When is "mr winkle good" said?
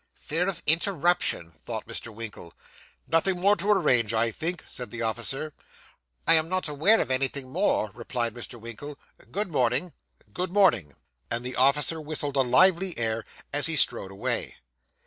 8.33-9.49